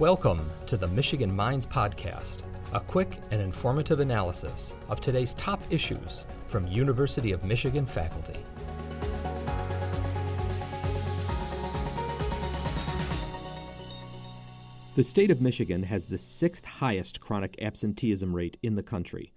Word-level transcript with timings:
Welcome 0.00 0.50
to 0.64 0.78
the 0.78 0.88
Michigan 0.88 1.36
Minds 1.36 1.66
Podcast, 1.66 2.38
a 2.72 2.80
quick 2.80 3.18
and 3.30 3.42
informative 3.42 4.00
analysis 4.00 4.72
of 4.88 4.98
today's 4.98 5.34
top 5.34 5.62
issues 5.68 6.24
from 6.46 6.66
University 6.66 7.32
of 7.32 7.44
Michigan 7.44 7.84
faculty. 7.84 8.38
The 14.94 15.04
state 15.04 15.30
of 15.30 15.42
Michigan 15.42 15.82
has 15.82 16.06
the 16.06 16.16
sixth 16.16 16.64
highest 16.64 17.20
chronic 17.20 17.60
absenteeism 17.60 18.34
rate 18.34 18.56
in 18.62 18.76
the 18.76 18.82
country. 18.82 19.34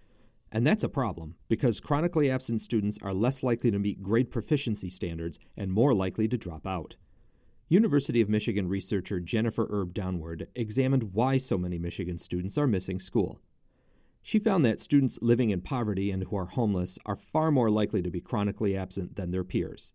And 0.50 0.66
that's 0.66 0.86
a 0.86 0.90
problem 0.90 1.36
because 1.50 1.82
chronically 1.82 2.32
absent 2.32 2.62
students 2.62 2.98
are 3.02 3.14
less 3.14 3.44
likely 3.44 3.70
to 3.70 3.80
meet 3.80 4.02
grade 4.02 4.32
proficiency 4.32 4.90
standards 4.90 5.40
and 5.58 5.74
more 5.74 5.94
likely 5.94 6.30
to 6.30 6.38
drop 6.38 6.66
out. 6.66 6.96
University 7.70 8.20
of 8.22 8.30
Michigan 8.30 8.68
researcher 8.68 9.20
Jennifer 9.20 9.68
Erb 9.72 9.94
Downward 9.94 10.48
examined 10.56 11.14
why 11.14 11.38
so 11.38 11.58
many 11.58 11.78
Michigan 11.78 12.18
students 12.18 12.58
are 12.58 12.68
missing 12.68 13.00
school. 13.00 13.40
She 14.22 14.38
found 14.38 14.66
that 14.66 14.82
students 14.82 15.20
living 15.22 15.50
in 15.50 15.62
poverty 15.62 16.12
and 16.12 16.24
who 16.24 16.36
are 16.36 16.46
homeless 16.46 17.00
are 17.06 17.16
far 17.16 17.52
more 17.52 17.70
likely 17.70 18.02
to 18.02 18.12
be 18.12 18.22
chronically 18.22 18.76
absent 18.76 19.16
than 19.16 19.32
their 19.32 19.44
peers. 19.44 19.94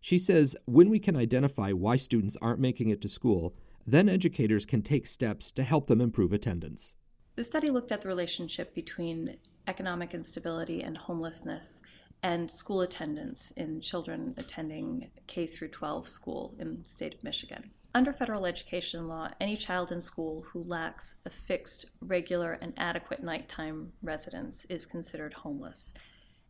She 0.00 0.18
says 0.18 0.56
when 0.66 0.88
we 0.88 0.98
can 0.98 1.16
identify 1.16 1.72
why 1.72 1.96
students 1.96 2.36
aren't 2.40 2.60
making 2.60 2.90
it 2.90 3.00
to 3.02 3.08
school, 3.08 3.54
then 3.86 4.08
educators 4.08 4.66
can 4.66 4.82
take 4.82 5.06
steps 5.06 5.50
to 5.52 5.62
help 5.62 5.86
them 5.86 6.00
improve 6.00 6.32
attendance. 6.32 6.94
The 7.36 7.44
study 7.44 7.70
looked 7.70 7.92
at 7.92 8.02
the 8.02 8.08
relationship 8.08 8.74
between 8.74 9.36
economic 9.68 10.14
instability 10.14 10.82
and 10.82 10.96
homelessness 10.96 11.82
and 12.26 12.50
school 12.50 12.80
attendance 12.80 13.52
in 13.56 13.80
children 13.80 14.34
attending 14.36 15.08
K 15.28 15.46
through 15.46 15.68
12 15.68 16.08
school 16.08 16.56
in 16.58 16.82
the 16.82 16.88
state 16.88 17.14
of 17.14 17.22
Michigan. 17.22 17.70
Under 17.94 18.12
federal 18.12 18.46
education 18.46 19.06
law, 19.06 19.30
any 19.40 19.56
child 19.56 19.92
in 19.92 20.00
school 20.00 20.44
who 20.50 20.64
lacks 20.64 21.14
a 21.24 21.30
fixed, 21.30 21.86
regular, 22.00 22.58
and 22.60 22.72
adequate 22.78 23.22
nighttime 23.22 23.92
residence 24.02 24.66
is 24.68 24.86
considered 24.86 25.34
homeless. 25.34 25.94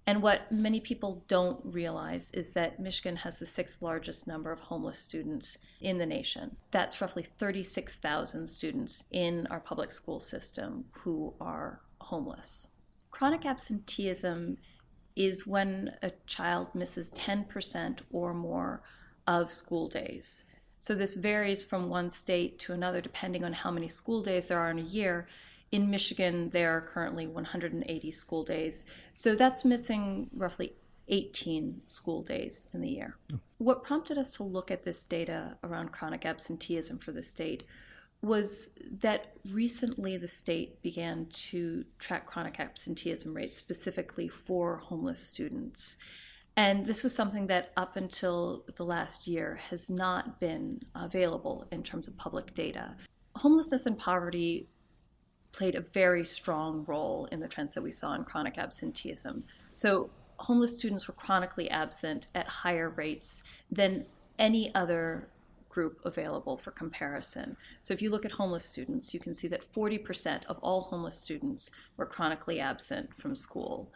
And 0.07 0.23
what 0.23 0.51
many 0.51 0.81
people 0.81 1.23
don't 1.29 1.61
realize 1.63 2.31
is 2.33 2.53
that 2.53 2.81
Michigan 2.81 3.17
has 3.17 3.39
the 3.39 3.45
sixth 3.45 3.83
largest 3.83 4.27
number 4.27 4.51
of 4.51 4.61
homeless 4.61 4.99
students 4.99 5.59
in 5.83 5.99
the 5.99 6.07
nation. 6.07 6.57
That's 6.71 7.03
roughly 7.03 7.27
36,000 7.39 8.47
students 8.47 9.05
in 9.11 9.47
our 9.49 9.61
public 9.61 9.93
school 9.93 10.23
system 10.23 10.87
who 10.93 11.35
are 11.39 11.83
homeless. 12.01 12.69
Chronic 13.11 13.45
absenteeism 13.45 14.57
is 15.17 15.47
when 15.47 15.95
a 16.03 16.12
child 16.27 16.75
misses 16.75 17.11
10% 17.12 17.98
or 18.12 18.34
more 18.34 18.83
of 19.27 19.50
school 19.50 19.89
days. 19.89 20.45
So 20.78 20.95
this 20.95 21.14
varies 21.14 21.64
from 21.64 21.89
one 21.89 22.11
state 22.11 22.59
to 22.61 22.72
another 22.72 23.00
depending 23.00 23.42
on 23.42 23.53
how 23.53 23.70
many 23.70 23.89
school 23.89 24.22
days 24.22 24.47
there 24.47 24.61
are 24.61 24.70
in 24.70 24.78
a 24.78 24.83
year 24.83 25.27
in 25.72 25.91
Michigan, 25.91 26.50
there 26.50 26.77
are 26.77 26.81
currently 26.81 27.27
180 27.27 28.12
school 28.12 28.44
days. 28.44 28.84
So 29.12 29.34
that's 29.34 29.64
missing 29.64 30.31
roughly 30.34 30.72
18 31.09 31.83
school 31.87 32.22
days 32.22 32.69
in 32.72 32.81
the 32.81 32.89
year. 32.89 33.17
Mm. 33.33 33.41
What 33.59 33.83
prompted 33.83 34.19
us 34.19 34.31
to 34.33 34.42
look 34.42 34.70
at 34.70 34.84
this 34.84 35.05
data 35.05 35.56
around 35.64 35.92
chronic 35.92 36.25
absenteeism 36.25 36.98
for 36.98 37.12
the 37.12 37.22
state 37.22 37.64
was 38.22 38.70
that 39.00 39.33
recently 39.50 40.17
the 40.17 40.28
state 40.28 40.81
began 40.83 41.27
to 41.27 41.84
track 41.98 42.27
chronic 42.27 42.59
absenteeism 42.59 43.34
rates 43.34 43.59
specifically 43.59 44.28
for 44.28 44.78
homeless 44.78 45.20
students. 45.20 45.97
And 46.56 46.87
this 46.87 47.03
was 47.03 47.14
something 47.14 47.47
that 47.48 47.72
up 47.77 47.97
until 47.97 48.64
the 48.77 48.84
last 48.84 49.27
year 49.27 49.61
has 49.69 49.91
not 49.91 50.41
been 50.41 50.81
available 50.94 51.67
in 51.70 51.83
terms 51.83 52.09
of 52.09 52.17
public 52.17 52.55
data. 52.55 52.97
Homelessness 53.37 53.84
and 53.84 53.98
poverty 53.98 54.69
played 55.53 55.75
a 55.75 55.81
very 55.81 56.25
strong 56.25 56.84
role 56.87 57.28
in 57.31 57.41
the 57.41 57.48
trends 57.48 57.75
that 57.75 57.83
we 57.83 57.92
saw 57.92 58.14
in 58.14 58.25
chronic 58.25 58.56
absenteeism. 58.59 59.44
So, 59.72 60.10
homeless 60.38 60.75
students 60.75 61.09
were 61.09 61.15
chronically 61.15 61.71
absent 61.71 62.26
at 62.34 62.47
higher 62.47 62.91
rates 62.91 63.43
than 63.71 64.05
any 64.38 64.75
other 64.75 65.28
group 65.76 66.00
available 66.04 66.56
for 66.56 66.70
comparison. 66.70 67.54
So, 67.82 67.92
if 67.92 68.00
you 68.00 68.10
look 68.10 68.25
at 68.25 68.32
homeless 68.32 68.64
students, 68.64 69.12
you 69.12 69.20
can 69.20 69.34
see 69.34 69.48
that 69.48 69.70
40% 69.75 70.47
of 70.47 70.56
all 70.62 70.81
homeless 70.82 71.19
students 71.26 71.70
were 71.98 72.06
chronically 72.06 72.59
absent 72.60 73.06
from 73.20 73.37
school. 73.37 73.92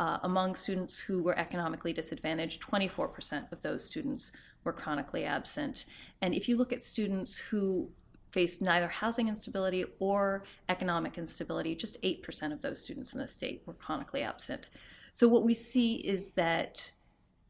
Uh, 0.00 0.18
among 0.24 0.56
students 0.56 0.98
who 0.98 1.22
were 1.22 1.38
economically 1.38 1.92
disadvantaged, 1.92 2.60
24% 2.60 3.52
of 3.52 3.62
those 3.62 3.84
students 3.84 4.32
were 4.64 4.72
chronically 4.72 5.24
absent. 5.24 5.84
And 6.22 6.34
if 6.34 6.48
you 6.48 6.56
look 6.56 6.72
at 6.72 6.82
students 6.82 7.36
who 7.36 7.88
faced 8.32 8.60
neither 8.62 8.88
housing 8.88 9.28
instability 9.28 9.84
or 9.98 10.44
economic 10.68 11.18
instability. 11.18 11.74
Just 11.74 12.00
8% 12.02 12.52
of 12.52 12.62
those 12.62 12.80
students 12.80 13.12
in 13.12 13.18
the 13.18 13.26
state 13.26 13.62
were 13.66 13.74
chronically 13.74 14.22
absent. 14.22 14.66
So, 15.12 15.26
what 15.26 15.42
we 15.42 15.54
see 15.54 15.94
is 15.96 16.30
that 16.44 16.92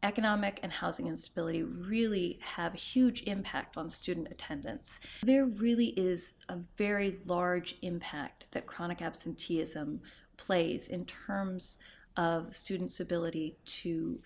economic 0.03 0.61
and 0.62 0.72
housing 0.72 1.06
instability 1.06 1.62
really 1.62 2.38
have 2.43 2.75
a 2.75 2.78
huge 2.78 3.22
impact 3.25 3.77
on 3.77 3.91
student 3.91 4.28
attendance. 4.31 5.00
There 5.22 5.47
really 5.47 5.88
is 5.88 6.33
a 6.49 6.59
very 6.77 7.19
large 7.27 7.77
impact 7.83 8.47
that 8.53 8.66
chronic 8.66 9.03
absenteeism 9.03 10.00
plays 10.37 10.89
in 10.89 11.05
terms 11.05 11.77
of 12.16 12.55
students' 12.55 13.00
ability 13.00 13.56
to 13.65 14.19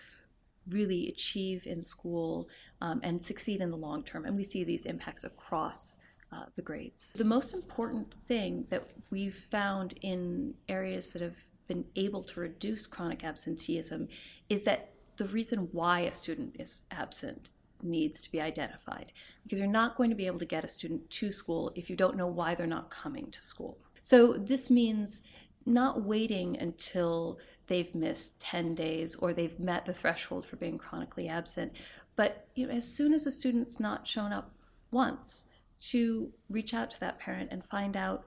really 0.69 1.09
achieve 1.09 1.67
in 1.67 1.83
school 1.83 2.49
um, 2.81 3.01
and 3.03 3.23
succeed 3.23 3.61
in 3.61 3.71
the 3.71 3.77
long 3.77 4.03
term. 4.03 4.25
And 4.25 4.37
we 4.37 4.45
see 4.45 4.65
these 4.65 4.87
impacts 4.87 5.25
across 5.25 5.99
uh, 6.33 6.47
the 6.57 6.63
grades. 6.63 7.13
The 7.15 7.25
most 7.25 7.53
important 7.53 8.15
thing 8.27 8.67
that 8.71 8.89
we've 9.11 9.37
found 9.51 9.95
in 10.03 10.55
areas 10.69 11.13
that 11.13 11.23
have 11.23 11.37
been 11.69 11.85
able 11.97 12.23
to 12.23 12.41
reduce 12.41 12.87
chronic 12.87 13.25
absenteeism 13.25 14.09
is 14.49 14.63
that 14.65 14.94
the 15.17 15.27
reason 15.27 15.69
why 15.73 16.01
a 16.01 16.13
student 16.13 16.57
is 16.59 16.83
absent 16.91 17.51
needs 17.83 18.21
to 18.23 18.33
be 18.33 18.41
identified 18.41 19.13
because 19.43 19.59
you're 19.59 19.69
not 19.69 19.97
going 19.97 20.11
to 20.11 20.17
be 20.17 20.27
able 20.27 20.39
to 20.39 20.45
get 20.45 20.65
a 20.65 20.69
student 20.69 21.09
to 21.11 21.31
school 21.31 21.73
if 21.75 21.91
you 21.91 21.97
don't 21.97 22.17
know 22.17 22.27
why 22.27 22.55
they're 22.55 22.67
not 22.67 22.91
coming 22.91 23.31
to 23.31 23.43
school. 23.43 23.79
So 24.01 24.35
this 24.35 24.71
means 24.71 25.23
not 25.67 26.03
waiting 26.03 26.59
until 26.59 27.39
they've 27.67 27.95
missed 27.95 28.39
10 28.41 28.75
days 28.75 29.15
or 29.17 29.33
they've 29.33 29.59
met 29.59 29.87
the 29.87 29.95
threshold 29.95 30.47
for 30.47 30.57
being 30.57 30.79
chronically 30.79 31.29
absent, 31.29 31.73
but 32.17 32.47
you 32.55 32.67
know, 32.67 32.73
as 32.73 32.87
soon 32.87 33.13
as 33.13 33.27
a 33.27 33.31
student's 33.31 33.81
not 33.81 34.07
shown 34.07 34.33
up 34.33 34.51
once, 34.91 35.45
to 35.81 36.33
reach 36.49 36.73
out 36.73 36.91
to 36.91 37.01
that 37.01 37.19
parent 37.19 37.51
and 37.53 37.63
find 37.67 37.97
out, 37.97 38.25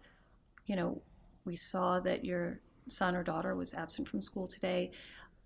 you 0.68 0.76
know, 0.76 1.02
we 1.46 1.56
saw 1.56 2.00
that 2.00 2.24
your 2.24 2.60
son 2.88 3.16
or 3.16 3.24
daughter 3.24 3.56
was 3.56 3.74
absent 3.74 4.08
from 4.08 4.22
school 4.22 4.48
today. 4.48 4.92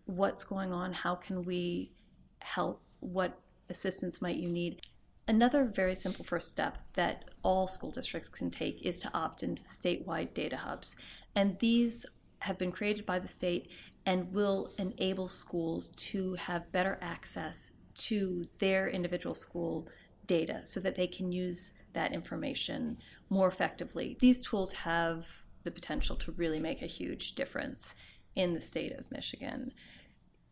What's 0.06 0.44
going 0.44 0.74
on? 0.74 0.94
How 0.94 1.16
can 1.16 1.44
we 1.44 1.92
help? 2.40 2.82
What 3.00 3.40
assistance 3.70 4.22
might 4.22 4.36
you 4.36 4.50
need? 4.50 4.82
Another 5.28 5.66
very 5.66 5.96
simple 5.96 6.26
first 6.26 6.50
step 6.50 6.78
that 6.94 7.26
all 7.44 7.68
school 7.68 7.92
districts 7.92 8.30
can 8.30 8.52
take 8.52 8.82
is 8.82 9.00
to 9.00 9.12
opt 9.14 9.44
into 9.44 9.64
statewide 9.64 10.34
data 10.34 10.58
hubs. 10.58 10.96
And 11.36 11.58
these 11.60 12.06
have 12.40 12.58
been 12.58 12.72
created 12.72 13.06
by 13.06 13.20
the 13.20 13.28
state 13.28 13.70
and 14.06 14.32
will 14.34 14.74
enable 14.78 15.28
schools 15.28 15.90
to 15.96 16.34
have 16.36 16.72
better 16.72 16.98
access 17.02 17.72
to 17.94 18.46
their 18.60 18.90
individual 18.90 19.36
school 19.36 19.88
data 20.26 20.62
so 20.64 20.80
that 20.80 20.96
they 20.96 21.08
can 21.08 21.32
use 21.32 21.72
that 21.94 22.14
information 22.14 22.98
more 23.30 23.48
effectively. 23.48 24.18
These 24.20 24.42
tools 24.42 24.72
have 24.74 25.26
the 25.64 25.72
potential 25.72 26.16
to 26.16 26.32
really 26.34 26.60
make 26.60 26.82
a 26.82 26.88
huge 26.88 27.36
difference 27.36 27.96
in 28.36 28.54
the 28.54 28.62
state 28.62 28.94
of 28.94 29.10
Michigan. 29.12 29.72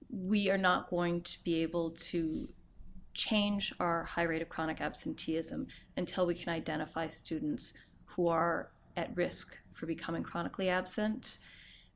We 0.09 0.49
are 0.49 0.57
not 0.57 0.89
going 0.89 1.21
to 1.21 1.43
be 1.43 1.61
able 1.61 1.91
to 2.11 2.47
change 3.13 3.73
our 3.79 4.03
high 4.03 4.23
rate 4.23 4.41
of 4.41 4.49
chronic 4.49 4.81
absenteeism 4.81 5.67
until 5.97 6.25
we 6.25 6.35
can 6.35 6.49
identify 6.53 7.07
students 7.07 7.73
who 8.05 8.27
are 8.27 8.69
at 8.97 9.15
risk 9.15 9.57
for 9.73 9.85
becoming 9.85 10.23
chronically 10.23 10.69
absent 10.69 11.37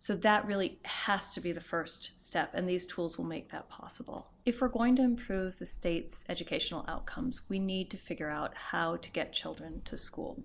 so 0.03 0.17
that 0.17 0.45
really 0.45 0.77
has 0.83 1.33
to 1.33 1.39
be 1.39 1.53
the 1.53 1.61
first 1.61 2.11
step, 2.17 2.51
and 2.53 2.67
these 2.67 2.85
tools 2.85 3.17
will 3.17 3.23
make 3.23 3.49
that 3.53 3.69
possible. 3.69 4.27
If 4.45 4.59
we're 4.59 4.67
going 4.67 4.97
to 4.97 5.01
improve 5.01 5.57
the 5.57 5.65
state's 5.65 6.25
educational 6.27 6.83
outcomes, 6.89 7.39
we 7.47 7.57
need 7.57 7.89
to 7.91 7.95
figure 7.95 8.29
out 8.29 8.53
how 8.53 8.97
to 8.97 9.09
get 9.11 9.31
children 9.31 9.81
to 9.85 9.97
school. 9.97 10.43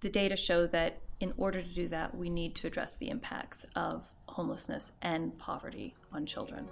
The 0.00 0.10
data 0.10 0.36
show 0.36 0.66
that 0.66 0.98
in 1.20 1.32
order 1.38 1.62
to 1.62 1.74
do 1.74 1.88
that, 1.88 2.14
we 2.14 2.28
need 2.28 2.54
to 2.56 2.66
address 2.66 2.96
the 2.96 3.08
impacts 3.08 3.64
of 3.74 4.04
homelessness 4.32 4.92
and 5.02 5.38
poverty 5.38 5.94
on 6.12 6.24
children. 6.26 6.66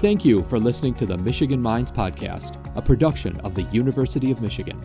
Thank 0.00 0.24
you 0.24 0.42
for 0.44 0.58
listening 0.58 0.94
to 0.94 1.06
the 1.06 1.16
Michigan 1.16 1.62
Minds 1.62 1.90
Podcast, 1.90 2.56
a 2.76 2.82
production 2.82 3.40
of 3.40 3.54
the 3.54 3.62
University 3.64 4.30
of 4.30 4.40
Michigan. 4.40 4.80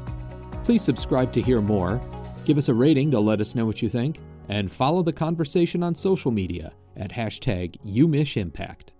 Please 0.63 0.81
subscribe 0.81 1.33
to 1.33 1.41
hear 1.41 1.61
more, 1.61 2.01
give 2.45 2.57
us 2.57 2.69
a 2.69 2.73
rating 2.73 3.11
to 3.11 3.19
let 3.19 3.41
us 3.41 3.53
know 3.53 3.65
what 3.65 3.81
you 3.81 3.89
think, 3.89 4.19
and 4.49 4.71
follow 4.71 5.03
the 5.03 5.13
conversation 5.13 5.83
on 5.83 5.95
social 5.95 6.31
media 6.31 6.71
at 6.97 7.11
hashtag 7.11 7.77
UMichImpact. 7.85 8.93